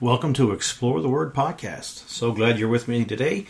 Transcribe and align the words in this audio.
Welcome 0.00 0.32
to 0.34 0.52
Explore 0.52 1.00
the 1.00 1.08
Word 1.08 1.34
podcast. 1.34 2.08
So 2.08 2.30
glad 2.30 2.56
you're 2.56 2.68
with 2.68 2.86
me 2.86 3.04
today. 3.04 3.46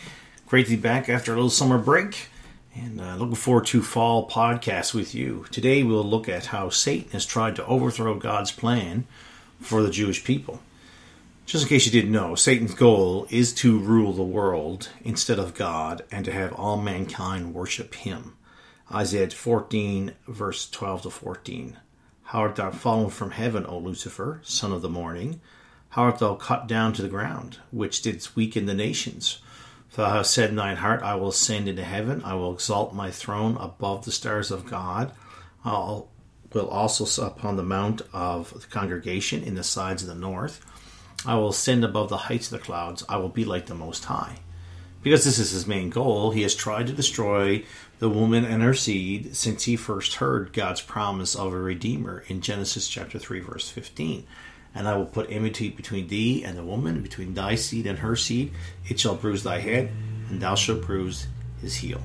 Great 0.47 0.63
to 0.63 0.71
be 0.71 0.81
back 0.81 1.07
after 1.07 1.31
a 1.31 1.35
little 1.35 1.51
summer 1.51 1.77
break 1.77 2.25
and 2.73 2.99
uh, 2.99 3.17
looking 3.17 3.35
forward 3.35 3.67
to 3.67 3.83
fall 3.83 4.27
podcasts 4.27 4.91
with 4.91 5.13
you. 5.13 5.45
Today 5.51 5.83
we'll 5.83 6.03
look 6.03 6.27
at 6.27 6.47
how 6.47 6.69
Satan 6.69 7.11
has 7.11 7.27
tried 7.27 7.55
to 7.57 7.65
overthrow 7.67 8.15
God's 8.15 8.51
plan 8.51 9.05
for 9.61 9.83
the 9.83 9.91
Jewish 9.91 10.23
people. 10.23 10.59
Just 11.45 11.65
in 11.65 11.69
case 11.69 11.85
you 11.85 11.91
didn't 11.91 12.11
know, 12.11 12.33
Satan's 12.33 12.73
goal 12.73 13.27
is 13.29 13.53
to 13.53 13.77
rule 13.77 14.11
the 14.11 14.23
world 14.23 14.89
instead 15.03 15.37
of 15.37 15.53
God 15.53 16.01
and 16.11 16.25
to 16.25 16.31
have 16.31 16.53
all 16.53 16.81
mankind 16.81 17.53
worship 17.53 17.93
him. 17.93 18.35
Isaiah 18.91 19.29
14, 19.29 20.13
verse 20.27 20.67
12 20.67 21.03
to 21.03 21.09
14. 21.11 21.77
How 22.23 22.39
art 22.39 22.55
thou 22.55 22.71
fallen 22.71 23.11
from 23.11 23.29
heaven, 23.29 23.67
O 23.67 23.77
Lucifer, 23.77 24.41
son 24.43 24.71
of 24.71 24.81
the 24.81 24.89
morning? 24.89 25.41
How 25.93 26.03
art 26.03 26.19
thou 26.19 26.35
cut 26.35 26.67
down 26.67 26.93
to 26.93 27.01
the 27.01 27.07
ground, 27.07 27.57
which 27.71 28.03
didst 28.03 28.35
weaken 28.35 28.67
the 28.67 28.75
nations? 28.75 29.39
For 29.89 30.01
thou 30.01 30.09
hast 30.11 30.31
said 30.31 30.51
in 30.51 30.55
thine 30.55 30.77
heart, 30.77 31.01
I 31.01 31.15
will 31.15 31.29
ascend 31.29 31.67
into 31.67 31.83
heaven, 31.83 32.21
I 32.23 32.35
will 32.35 32.53
exalt 32.53 32.93
my 32.93 33.09
throne 33.09 33.57
above 33.57 34.05
the 34.05 34.11
stars 34.11 34.51
of 34.51 34.67
God. 34.67 35.11
I 35.65 35.71
will 36.53 36.67
also 36.69 37.25
upon 37.25 37.57
the 37.57 37.63
mount 37.63 38.03
of 38.13 38.53
the 38.53 38.67
congregation 38.67 39.43
in 39.43 39.55
the 39.55 39.63
sides 39.63 40.03
of 40.03 40.09
the 40.09 40.15
north. 40.15 40.63
I 41.25 41.35
will 41.35 41.49
ascend 41.49 41.83
above 41.83 42.09
the 42.09 42.17
heights 42.17 42.51
of 42.51 42.59
the 42.59 42.65
clouds, 42.65 43.03
I 43.09 43.17
will 43.17 43.29
be 43.29 43.43
like 43.43 43.65
the 43.65 43.73
Most 43.73 44.05
High. 44.05 44.37
Because 45.01 45.23
this 45.23 45.39
is 45.39 45.51
his 45.51 45.65
main 45.65 45.89
goal, 45.89 46.31
he 46.31 46.43
has 46.43 46.53
tried 46.53 46.85
to 46.87 46.93
destroy 46.93 47.63
the 47.97 48.09
woman 48.09 48.45
and 48.45 48.61
her 48.61 48.73
seed 48.75 49.35
since 49.35 49.63
he 49.63 49.75
first 49.75 50.15
heard 50.15 50.53
God's 50.53 50.81
promise 50.81 51.35
of 51.35 51.51
a 51.51 51.59
Redeemer 51.59 52.23
in 52.27 52.41
Genesis 52.41 52.87
chapter 52.87 53.17
3, 53.17 53.39
verse 53.39 53.69
15 53.69 54.27
and 54.75 54.87
I 54.87 54.95
will 54.95 55.05
put 55.05 55.31
enmity 55.31 55.69
between 55.69 56.07
thee 56.07 56.43
and 56.43 56.57
the 56.57 56.63
woman, 56.63 57.01
between 57.01 57.33
thy 57.33 57.55
seed 57.55 57.87
and 57.87 57.99
her 57.99 58.15
seed. 58.15 58.51
It 58.87 58.99
shall 58.99 59.15
bruise 59.15 59.43
thy 59.43 59.59
head, 59.59 59.91
and 60.29 60.41
thou 60.41 60.55
shalt 60.55 60.85
bruise 60.85 61.27
his 61.61 61.77
heel. 61.77 62.01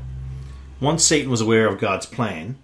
Once 0.81 1.05
Satan 1.05 1.31
was 1.31 1.41
aware 1.41 1.69
of 1.69 1.79
God's 1.79 2.07
plan, 2.07 2.57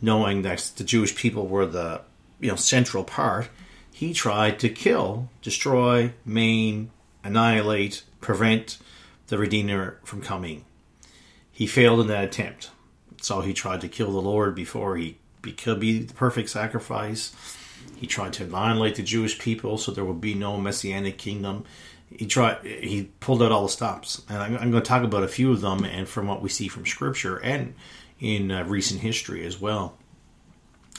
knowing 0.00 0.42
that 0.42 0.72
the 0.76 0.84
Jewish 0.84 1.14
people 1.14 1.46
were 1.46 1.66
the 1.66 2.02
you 2.40 2.48
know 2.48 2.56
central 2.56 3.04
part, 3.04 3.48
he 3.92 4.12
tried 4.12 4.58
to 4.60 4.68
kill, 4.68 5.28
destroy, 5.42 6.12
maim, 6.24 6.90
annihilate, 7.22 8.02
prevent 8.20 8.78
the 9.28 9.38
Redeemer 9.38 9.98
from 10.02 10.22
coming. 10.22 10.64
He 11.50 11.66
failed 11.66 12.00
in 12.00 12.06
that 12.08 12.24
attempt. 12.24 12.70
So 13.20 13.40
he 13.40 13.52
tried 13.52 13.82
to 13.82 13.88
kill 13.88 14.10
the 14.10 14.20
Lord 14.20 14.54
before 14.54 14.96
he 14.96 15.18
could 15.56 15.78
be 15.78 16.00
the 16.00 16.14
perfect 16.14 16.50
sacrifice 16.50 17.32
he 17.96 18.06
tried 18.06 18.32
to 18.34 18.44
annihilate 18.44 18.96
the 18.96 19.02
Jewish 19.02 19.38
people 19.38 19.78
so 19.78 19.92
there 19.92 20.04
would 20.04 20.20
be 20.20 20.34
no 20.34 20.56
messianic 20.56 21.18
kingdom. 21.18 21.64
He 22.10 22.26
tried. 22.26 22.64
He 22.64 23.10
pulled 23.20 23.42
out 23.42 23.52
all 23.52 23.62
the 23.62 23.68
stops, 23.68 24.22
and 24.28 24.38
I'm, 24.38 24.54
I'm 24.56 24.70
going 24.70 24.82
to 24.82 24.88
talk 24.88 25.02
about 25.02 25.22
a 25.22 25.28
few 25.28 25.52
of 25.52 25.60
them, 25.60 25.84
and 25.84 26.08
from 26.08 26.26
what 26.26 26.42
we 26.42 26.48
see 26.48 26.68
from 26.68 26.84
Scripture 26.84 27.38
and 27.38 27.74
in 28.20 28.50
uh, 28.50 28.64
recent 28.64 29.00
history 29.00 29.44
as 29.46 29.60
well. 29.60 29.96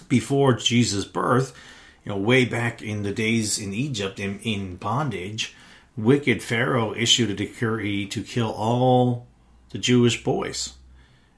Before 0.10 0.54
Jesus' 0.54 1.06
birth, 1.06 1.56
you 2.04 2.12
know, 2.12 2.18
way 2.18 2.46
back 2.46 2.82
in 2.82 3.04
the 3.04 3.14
days 3.14 3.60
in 3.60 3.74
Egypt 3.74 4.20
in, 4.20 4.40
in 4.40 4.76
bondage, 4.76 5.56
wicked 5.96 6.42
Pharaoh 6.42 6.94
issued 6.94 7.30
a 7.30 7.36
decree 7.36 8.06
to 8.08 8.24
kill 8.24 8.52
all 8.52 9.28
the 9.70 9.78
Jewish 9.78 10.24
boys 10.24 10.74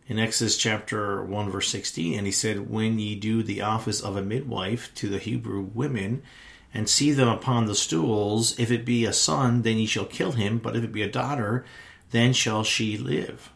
in 0.07 0.19
Exodus 0.19 0.57
chapter 0.57 1.23
1, 1.23 1.49
verse 1.49 1.69
16. 1.69 2.17
And 2.17 2.25
he 2.25 2.31
said, 2.31 2.69
When 2.69 2.99
ye 2.99 3.15
do 3.15 3.43
the 3.43 3.61
office 3.61 4.01
of 4.01 4.15
a 4.15 4.21
midwife 4.21 4.93
to 4.95 5.09
the 5.09 5.19
Hebrew 5.19 5.61
women, 5.73 6.21
and 6.75 6.89
see 6.89 7.11
them 7.11 7.29
upon 7.29 7.65
the 7.65 7.73
stools, 7.73 8.59
if 8.59 8.69
it 8.69 8.83
be 8.83 9.05
a 9.05 9.13
son, 9.13 9.61
then 9.61 9.77
ye 9.77 9.85
shall 9.85 10.05
kill 10.05 10.33
him, 10.33 10.57
but 10.57 10.75
if 10.75 10.83
it 10.83 10.91
be 10.91 11.01
a 11.01 11.09
daughter, 11.09 11.65
then 12.11 12.33
shall 12.33 12.65
she 12.65 12.97
live. 12.97 13.49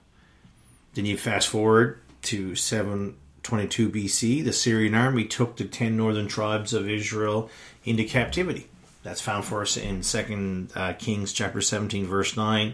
Then 0.93 1.05
you 1.05 1.17
fast 1.17 1.49
forward 1.49 1.99
to 2.23 2.55
722 2.55 3.89
BC. 3.89 4.43
The 4.43 4.51
Assyrian 4.51 4.95
army 4.95 5.25
took 5.25 5.57
the 5.57 5.65
ten 5.65 5.97
northern 5.97 6.29
tribes 6.29 6.73
of 6.73 6.89
Israel 6.89 7.49
into 7.83 8.05
captivity. 8.05 8.67
That's 9.03 9.21
found 9.21 9.43
for 9.43 9.61
us 9.61 9.75
in 9.75 10.01
Second 10.01 10.71
uh, 10.75 10.93
Kings 10.93 11.33
chapter 11.33 11.61
17, 11.61 12.05
verse 12.05 12.37
9. 12.37 12.73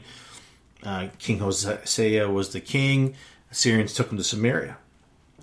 Uh, 0.84 1.08
king 1.18 1.40
Hosea 1.40 2.30
was 2.30 2.50
the 2.50 2.62
king. 2.62 3.16
Assyrians 3.56 3.94
took 3.94 4.10
them 4.10 4.18
to 4.18 4.24
Samaria. 4.24 4.76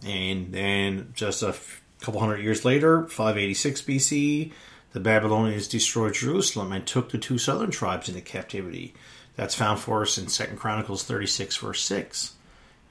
And 0.07 0.53
then 0.53 1.13
just 1.15 1.43
a 1.43 1.49
f- 1.49 1.81
couple 2.03 2.21
hundred 2.21 2.43
years 2.43 2.63
later, 2.63 3.05
586 3.05 3.81
BC, 3.81 4.53
the 4.93 5.01
Babylonians 5.01 5.67
destroyed 5.67 6.13
Jerusalem 6.13 6.73
and 6.73 6.87
took 6.87 7.11
the 7.11 7.17
two 7.17 7.39
southern 7.39 7.71
tribes 7.71 8.11
into 8.11 8.21
captivity. 8.21 8.93
That's 9.35 9.55
found 9.55 9.81
for 9.81 10.03
us 10.03 10.19
in 10.19 10.27
2 10.27 10.57
Chronicles 10.57 11.05
36, 11.05 11.57
verse 11.57 11.83
6. 11.85 12.35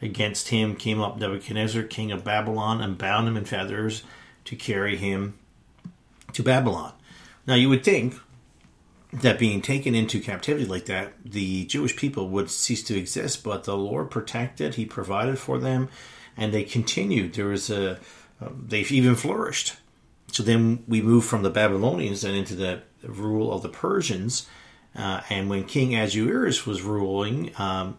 Against 0.02 0.48
him 0.48 0.76
came 0.76 1.00
up 1.00 1.20
Nebuchadnezzar, 1.20 1.84
king 1.84 2.12
of 2.12 2.24
Babylon, 2.24 2.82
and 2.82 2.98
bound 2.98 3.28
him 3.28 3.38
in 3.38 3.46
feathers 3.46 4.02
to 4.46 4.56
carry 4.56 4.98
him 4.98 5.38
to 6.34 6.42
Babylon. 6.42 6.94
Now, 7.46 7.54
you 7.54 7.70
would 7.70 7.84
think 7.84 8.16
that 9.14 9.40
being 9.40 9.62
taken 9.62 9.94
into 9.94 10.22
captivity 10.22 10.66
like 10.66 10.86
that, 10.86 11.14
the 11.26 11.66
Jewish 11.66 11.96
people 11.96 12.30
would 12.30 12.50
cease 12.50 12.84
to 12.84 12.98
exist. 12.98 13.44
But 13.44 13.66
the 13.66 13.78
Lord 13.78 14.10
protected; 14.12 14.76
He 14.76 14.86
provided 14.86 15.38
for 15.38 15.60
them, 15.60 15.90
and 16.38 16.54
they 16.54 16.64
continued. 16.64 17.34
There 17.34 17.48
was 17.48 17.70
a 17.70 18.00
um, 18.42 18.66
they've 18.68 18.92
even 18.92 19.16
flourished. 19.16 19.76
So 20.32 20.44
then 20.44 20.84
we 20.88 21.02
move 21.02 21.26
from 21.26 21.44
the 21.44 21.50
Babylonians 21.50 22.24
and 22.24 22.36
into 22.36 22.56
the 22.56 22.84
rule 23.04 23.52
of 23.54 23.62
the 23.62 23.70
Persians. 23.70 24.48
Uh, 24.96 25.22
and 25.30 25.50
when 25.50 25.66
King 25.66 25.96
Ahasuerus 25.96 26.66
was 26.66 26.82
ruling, 26.82 27.52
um, 27.58 27.98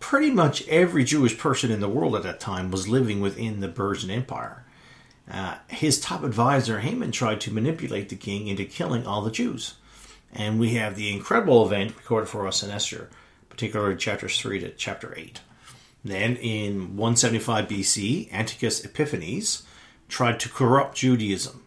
pretty 0.00 0.30
much 0.30 0.66
every 0.68 1.04
Jewish 1.04 1.38
person 1.38 1.70
in 1.70 1.80
the 1.80 1.88
world 1.88 2.16
at 2.16 2.22
that 2.24 2.40
time 2.40 2.70
was 2.70 2.88
living 2.88 3.20
within 3.20 3.60
the 3.60 3.68
Persian 3.68 4.10
Empire. 4.10 4.64
Uh, 5.30 5.56
his 5.68 6.00
top 6.00 6.24
advisor, 6.24 6.80
Haman, 6.80 7.12
tried 7.12 7.40
to 7.42 7.52
manipulate 7.52 8.08
the 8.08 8.16
king 8.16 8.48
into 8.48 8.64
killing 8.64 9.06
all 9.06 9.22
the 9.22 9.30
Jews. 9.30 9.74
And 10.32 10.58
we 10.58 10.74
have 10.74 10.96
the 10.96 11.12
incredible 11.12 11.66
event 11.66 11.96
recorded 11.96 12.28
for 12.28 12.46
us 12.46 12.62
in 12.62 12.70
Esther, 12.70 13.10
particularly 13.48 13.96
chapters 13.96 14.38
3 14.40 14.60
to 14.60 14.70
chapter 14.70 15.14
8. 15.16 15.40
Then 16.04 16.36
in 16.36 16.96
175 16.96 17.68
BC, 17.68 18.32
Antiochus 18.32 18.84
Epiphanes 18.84 19.64
tried 20.08 20.40
to 20.40 20.48
corrupt 20.48 20.96
Judaism 20.96 21.62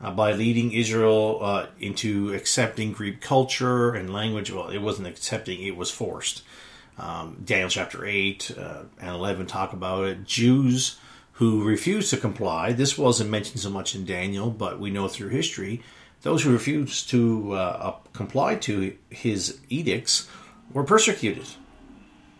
uh, 0.00 0.10
by 0.10 0.32
leading 0.32 0.72
Israel 0.72 1.38
uh, 1.42 1.66
into 1.80 2.32
accepting 2.32 2.92
Greek 2.92 3.20
culture 3.20 3.90
and 3.90 4.12
language. 4.12 4.50
Well, 4.50 4.68
it 4.68 4.78
wasn't 4.78 5.08
accepting, 5.08 5.62
it 5.62 5.76
was 5.76 5.90
forced. 5.90 6.42
Um, 6.98 7.42
Daniel 7.44 7.68
chapter 7.68 8.04
8 8.06 8.52
uh, 8.58 8.82
and 9.00 9.10
11 9.10 9.46
talk 9.46 9.72
about 9.72 10.06
it. 10.06 10.24
Jews 10.24 10.98
who 11.32 11.64
refused 11.64 12.10
to 12.10 12.16
comply, 12.16 12.72
this 12.72 12.98
wasn't 12.98 13.30
mentioned 13.30 13.60
so 13.60 13.70
much 13.70 13.94
in 13.94 14.04
Daniel, 14.04 14.50
but 14.50 14.80
we 14.80 14.90
know 14.90 15.06
through 15.06 15.28
history 15.28 15.82
those 16.22 16.42
who 16.42 16.52
refused 16.52 17.10
to 17.10 17.52
uh, 17.52 17.96
comply 18.12 18.56
to 18.56 18.96
his 19.10 19.60
edicts 19.68 20.28
were 20.72 20.84
persecuted 20.84 21.46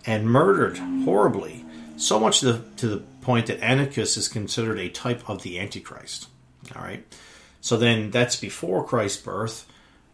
and 0.05 0.31
murdered 0.31 0.79
horribly, 1.05 1.65
so 1.97 2.19
much 2.19 2.41
to 2.41 2.53
the, 2.53 2.65
to 2.77 2.89
the 2.89 2.99
point 3.21 3.47
that 3.47 3.63
Antiochus 3.63 4.17
is 4.17 4.29
considered 4.29 4.79
a 4.79 4.89
type 4.89 5.29
of 5.29 5.43
the 5.43 5.59
Antichrist. 5.59 6.29
All 6.75 6.83
right. 6.83 7.05
So 7.61 7.77
then 7.77 8.11
that's 8.11 8.37
before 8.37 8.87
Christ's 8.87 9.23
birth, 9.23 9.67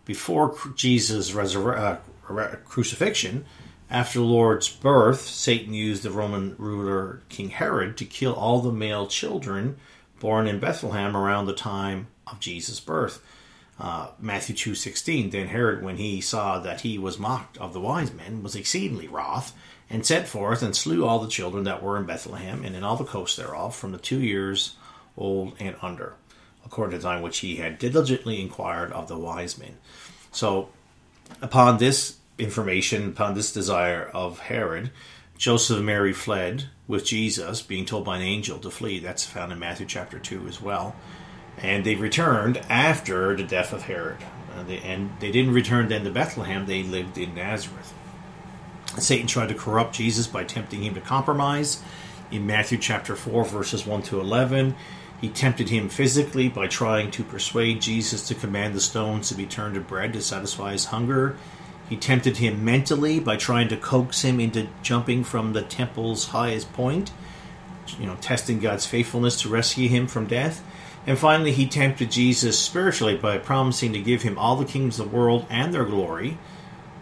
before 0.05 0.57
Jesus' 0.75 1.31
resur- 1.31 1.79
uh, 1.79 2.57
crucifixion. 2.65 3.45
After 3.91 4.19
the 4.19 4.25
Lord's 4.25 4.69
birth, 4.69 5.21
Satan 5.21 5.75
used 5.75 6.03
the 6.03 6.11
Roman 6.11 6.57
ruler 6.59 7.23
King 7.29 7.51
Herod 7.51 7.97
to 7.99 8.05
kill 8.05 8.33
all 8.33 8.61
the 8.61 8.73
male 8.73 9.07
children 9.07 9.77
born 10.21 10.47
in 10.47 10.59
Bethlehem 10.59 11.17
around 11.17 11.47
the 11.47 11.55
time 11.55 12.09
of 12.27 12.41
Jesus' 12.41 12.81
birth 12.81 13.23
uh, 13.79 14.09
Matthew 14.21 14.55
2.16, 14.55 15.31
Then 15.31 15.49
Herod, 15.49 15.83
when 15.83 15.97
he 15.97 16.21
saw 16.21 16.61
that 16.61 16.83
he 16.83 16.99
was 16.99 17.19
mocked 17.19 17.59
of 17.59 17.73
the 17.73 17.81
wise 17.81 18.13
men, 18.13 18.43
was 18.43 18.55
exceedingly 18.55 19.09
wroth, 19.09 19.53
and 19.91 20.07
set 20.07 20.29
forth 20.29 20.63
and 20.63 20.75
slew 20.75 21.05
all 21.05 21.19
the 21.19 21.29
children 21.29 21.65
that 21.65 21.83
were 21.83 21.99
in 21.99 22.07
Bethlehem, 22.07 22.65
and 22.65 22.77
in 22.77 22.85
all 22.85 22.97
the 22.97 23.05
coasts 23.05 23.37
thereof, 23.37 23.75
from 23.75 23.93
the 23.93 23.99
two 23.99 24.21
years 24.21 24.77
old 25.17 25.55
and 25.59 25.77
under, 25.83 26.15
according 26.65 26.93
to 26.93 26.99
the 26.99 27.09
time 27.09 27.23
which 27.23 27.39
he 27.39 27.57
had 27.57 27.79
diligently 27.79 28.41
inquired 28.41 28.93
of 28.93 29.09
the 29.09 29.19
wise 29.19 29.59
men. 29.59 29.77
So, 30.31 30.69
upon 31.43 31.79
this 31.79 32.17
information, 32.39 33.09
upon 33.09 33.35
this 33.35 33.53
desire 33.53 34.05
of 34.15 34.39
Herod, 34.39 34.91
Joseph 35.37 35.79
and 35.79 35.87
Mary 35.87 36.13
fled 36.13 36.69
with 36.87 37.05
Jesus, 37.05 37.61
being 37.61 37.85
told 37.85 38.05
by 38.05 38.17
an 38.17 38.23
angel 38.23 38.59
to 38.59 38.71
flee. 38.71 39.01
That's 39.01 39.25
found 39.25 39.53
in 39.53 39.59
Matthew 39.59 39.87
chapter 39.87 40.19
2 40.19 40.47
as 40.47 40.61
well 40.61 40.95
and 41.59 41.85
they 41.85 41.95
returned 41.95 42.59
after 42.69 43.37
the 43.37 43.45
death 43.45 43.73
of 43.73 43.83
Herod. 43.83 44.19
Uh, 44.55 44.63
they, 44.63 44.79
and 44.79 45.11
they 45.21 45.31
didn't 45.31 45.53
return 45.53 45.89
then 45.89 46.05
to 46.05 46.11
Bethlehem, 46.11 46.67
they 46.67 46.83
lived 46.83 47.19
in 47.19 47.35
Nazareth. 47.35 47.93
Satan 48.99 49.27
tried 49.27 49.49
to 49.49 49.55
corrupt 49.55 49.95
Jesus 49.95 50.27
by 50.27 50.45
tempting 50.45 50.83
him 50.83 50.95
to 50.95 51.01
compromise. 51.01 51.83
In 52.31 52.47
Matthew 52.47 52.79
chapter 52.79 53.17
4, 53.17 53.45
verses 53.45 53.87
1 53.87 54.03
to 54.05 54.21
11, 54.21 54.77
He 55.21 55.29
tempted 55.29 55.69
him 55.69 55.89
physically 55.89 56.49
by 56.49 56.69
trying 56.69 57.11
to 57.13 57.25
persuade 57.25 57.83
Jesus 57.83 58.27
to 58.29 58.35
command 58.35 58.75
the 58.75 58.81
stones 58.81 59.29
to 59.29 59.35
be 59.35 59.47
turned 59.47 59.75
to 59.75 59.81
bread 59.81 60.13
to 60.13 60.23
satisfy 60.23 60.73
his 60.73 60.87
hunger. 60.87 61.37
He 61.89 61.97
tempted 61.97 62.39
him 62.39 62.65
mentally 62.65 63.21
by 63.21 63.37
trying 63.37 63.69
to 63.69 63.77
coax 63.77 64.23
him 64.23 64.41
into 64.41 64.69
jumping 64.83 65.25
from 65.25 65.53
the 65.53 65.63
temple's 65.63 66.29
highest 66.29 66.73
point, 66.73 67.13
you 67.99 68.07
know, 68.07 68.17
testing 68.21 68.59
God's 68.59 68.87
faithfulness 68.87 69.41
to 69.43 69.49
rescue 69.49 69.89
him 69.89 70.07
from 70.07 70.27
death. 70.27 70.65
And 71.07 71.19
finally, 71.19 71.53
he 71.53 71.67
tempted 71.67 72.11
Jesus 72.11 72.59
spiritually 72.59 73.17
by 73.17 73.37
promising 73.39 73.93
to 73.93 74.01
give 74.01 74.23
him 74.23 74.39
all 74.39 74.57
the 74.57 74.65
kingdoms 74.65 74.99
of 74.99 75.11
the 75.11 75.17
world 75.17 75.47
and 75.51 75.73
their 75.73 75.85
glory 75.85 76.39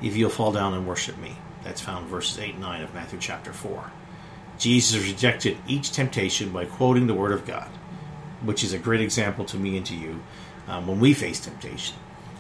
if 0.03 0.17
you'll 0.17 0.31
fall 0.31 0.53
down 0.53 0.75
and 0.75 0.87
worship 0.87 1.17
me. 1.19 1.37
That's 1.63 1.81
found 1.81 2.09
verses 2.09 2.39
8 2.39 2.55
and 2.55 2.61
9 2.61 2.83
of 2.83 2.95
Matthew 2.95 3.21
chapter 3.21 3.53
4. 3.53 3.93
Jesus 4.59 5.03
rejected 5.03 5.57
each 5.67 5.93
temptation 5.93 6.51
by 6.51 6.65
quoting 6.65 7.07
the 7.07 7.15
Word 7.15 7.33
of 7.33 7.47
God, 7.47 7.69
which 8.43 8.65
is 8.65 8.73
a 8.73 8.79
great 8.79 9.01
example 9.01 9.45
to 9.47 9.57
me 9.57 9.77
and 9.77 9.87
to 9.87 9.95
you 9.95 10.21
um, 10.67 10.87
when 10.87 10.99
we 10.99 11.15
face 11.15 11.41
temptation. 11.41 11.97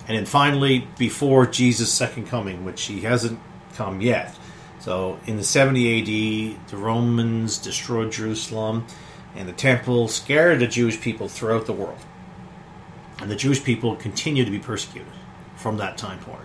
And 0.08 0.16
then 0.16 0.26
finally, 0.26 0.88
before 0.98 1.46
Jesus' 1.46 1.92
second 1.92 2.26
coming, 2.26 2.64
which 2.64 2.82
he 2.82 3.02
hasn't 3.02 3.38
come 3.74 4.00
yet. 4.00 4.36
So 4.80 5.20
in 5.26 5.36
the 5.36 5.44
70 5.44 6.00
AD, 6.00 6.68
the 6.70 6.76
Romans 6.76 7.58
destroyed 7.58 8.10
Jerusalem 8.10 8.86
and 9.34 9.48
the 9.48 9.52
temple, 9.52 10.08
scared 10.08 10.60
the 10.60 10.66
Jewish 10.66 11.00
people 11.00 11.28
throughout 11.28 11.66
the 11.66 11.72
world. 11.72 12.04
And 13.18 13.30
the 13.30 13.36
Jewish 13.36 13.62
people 13.62 13.96
continue 13.96 14.44
to 14.44 14.50
be 14.50 14.58
persecuted 14.58 15.12
from 15.56 15.76
that 15.78 15.96
time 15.96 16.18
point. 16.18 16.40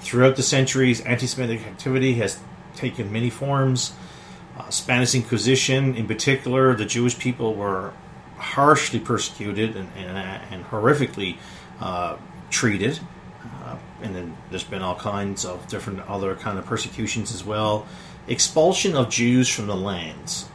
Throughout 0.00 0.36
the 0.36 0.42
centuries, 0.42 1.00
anti 1.02 1.26
Semitic 1.26 1.66
activity 1.66 2.14
has 2.14 2.40
taken 2.74 3.12
many 3.12 3.30
forms. 3.30 3.92
Uh, 4.56 4.68
Spanish 4.70 5.14
Inquisition, 5.14 5.94
in 5.94 6.06
particular, 6.06 6.74
the 6.74 6.84
Jewish 6.84 7.18
people 7.18 7.54
were 7.54 7.92
harshly 8.36 8.98
persecuted 8.98 9.76
and, 9.76 9.88
and, 9.96 10.16
and 10.16 10.64
horrifically 10.66 11.36
uh, 11.80 12.16
treated. 12.50 12.98
Uh, 13.44 13.76
and 14.02 14.14
then 14.14 14.36
there's 14.50 14.64
been 14.64 14.82
all 14.82 14.96
kinds 14.96 15.44
of 15.44 15.66
different 15.68 16.00
other 16.08 16.34
kind 16.34 16.58
of 16.58 16.66
persecutions 16.66 17.32
as 17.32 17.44
well. 17.44 17.86
Expulsion 18.26 18.94
of 18.96 19.08
Jews 19.08 19.48
from 19.48 19.66
the 19.66 19.76
lands. 19.76 20.48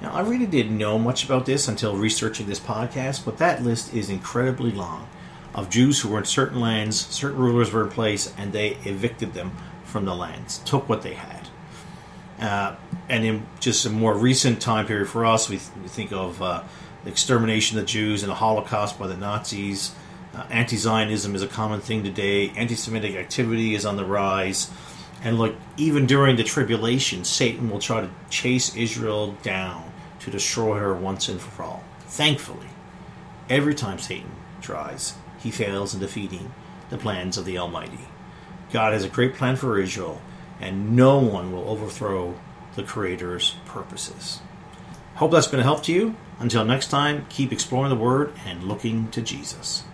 Now, 0.00 0.12
I 0.12 0.20
really 0.20 0.46
didn't 0.46 0.78
know 0.78 0.98
much 0.98 1.24
about 1.24 1.46
this 1.46 1.68
until 1.68 1.96
researching 1.96 2.46
this 2.46 2.60
podcast, 2.60 3.24
but 3.24 3.38
that 3.38 3.62
list 3.62 3.92
is 3.94 4.08
incredibly 4.08 4.72
long 4.72 5.08
of 5.54 5.68
Jews 5.68 6.00
who 6.00 6.08
were 6.08 6.18
in 6.18 6.24
certain 6.24 6.60
lands, 6.60 7.06
certain 7.06 7.38
rulers 7.38 7.72
were 7.72 7.84
in 7.84 7.90
place, 7.90 8.32
and 8.38 8.52
they 8.52 8.76
evicted 8.84 9.34
them 9.34 9.52
from 9.84 10.04
the 10.04 10.14
lands, 10.14 10.58
took 10.58 10.88
what 10.88 11.02
they 11.02 11.14
had. 11.14 11.48
Uh, 12.38 12.76
and 13.08 13.24
in 13.24 13.46
just 13.58 13.84
a 13.84 13.90
more 13.90 14.16
recent 14.16 14.62
time 14.62 14.86
period 14.86 15.08
for 15.08 15.26
us, 15.26 15.48
we, 15.48 15.58
th- 15.58 15.70
we 15.82 15.88
think 15.88 16.12
of 16.12 16.40
uh, 16.40 16.62
the 17.04 17.10
extermination 17.10 17.76
of 17.78 17.84
the 17.84 17.88
Jews 17.88 18.22
and 18.22 18.30
the 18.30 18.36
Holocaust 18.36 18.98
by 18.98 19.06
the 19.06 19.16
Nazis. 19.16 19.94
Uh, 20.34 20.44
Anti 20.48 20.76
Zionism 20.76 21.34
is 21.34 21.42
a 21.42 21.48
common 21.48 21.80
thing 21.80 22.02
today. 22.02 22.50
Anti 22.50 22.76
Semitic 22.76 23.16
activity 23.16 23.74
is 23.74 23.84
on 23.84 23.96
the 23.96 24.04
rise. 24.04 24.70
And 25.22 25.38
look, 25.38 25.54
even 25.76 26.06
during 26.06 26.36
the 26.36 26.44
tribulation, 26.44 27.24
Satan 27.24 27.70
will 27.70 27.78
try 27.78 28.00
to 28.00 28.10
chase 28.30 28.74
Israel 28.74 29.32
down 29.42 29.92
to 30.20 30.30
destroy 30.30 30.78
her 30.78 30.94
once 30.94 31.28
and 31.28 31.40
for 31.40 31.62
all. 31.62 31.84
Thankfully, 32.00 32.68
every 33.48 33.74
time 33.74 33.98
Satan 33.98 34.30
tries, 34.60 35.14
he 35.38 35.50
fails 35.50 35.94
in 35.94 36.00
defeating 36.00 36.52
the 36.88 36.98
plans 36.98 37.36
of 37.36 37.44
the 37.44 37.58
Almighty. 37.58 38.08
God 38.72 38.92
has 38.92 39.04
a 39.04 39.08
great 39.08 39.34
plan 39.34 39.56
for 39.56 39.78
Israel, 39.78 40.20
and 40.60 40.94
no 40.94 41.18
one 41.18 41.52
will 41.52 41.68
overthrow 41.68 42.34
the 42.76 42.82
Creator's 42.82 43.56
purposes. 43.64 44.40
Hope 45.16 45.32
that's 45.32 45.48
been 45.48 45.60
a 45.60 45.64
help 45.64 45.82
to 45.84 45.92
you. 45.92 46.16
Until 46.38 46.64
next 46.64 46.88
time, 46.88 47.26
keep 47.28 47.52
exploring 47.52 47.90
the 47.90 47.96
Word 47.96 48.32
and 48.46 48.64
looking 48.64 49.10
to 49.10 49.20
Jesus. 49.20 49.84